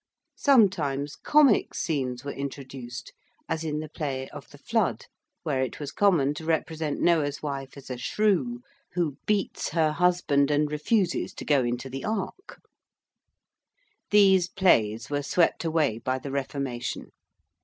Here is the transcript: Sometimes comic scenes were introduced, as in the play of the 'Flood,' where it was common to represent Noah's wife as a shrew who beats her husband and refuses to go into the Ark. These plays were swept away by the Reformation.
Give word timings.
Sometimes 0.39 1.15
comic 1.15 1.75
scenes 1.75 2.23
were 2.25 2.31
introduced, 2.31 3.13
as 3.47 3.63
in 3.63 3.81
the 3.81 3.87
play 3.87 4.27
of 4.29 4.49
the 4.49 4.57
'Flood,' 4.57 5.05
where 5.43 5.61
it 5.61 5.79
was 5.79 5.91
common 5.91 6.33
to 6.33 6.43
represent 6.43 6.99
Noah's 6.99 7.43
wife 7.43 7.77
as 7.77 7.91
a 7.91 7.99
shrew 7.99 8.61
who 8.93 9.17
beats 9.27 9.69
her 9.69 9.91
husband 9.91 10.49
and 10.49 10.71
refuses 10.71 11.35
to 11.35 11.45
go 11.45 11.63
into 11.63 11.87
the 11.87 12.03
Ark. 12.03 12.59
These 14.09 14.49
plays 14.49 15.11
were 15.11 15.21
swept 15.21 15.63
away 15.63 15.99
by 15.99 16.17
the 16.17 16.31
Reformation. 16.31 17.11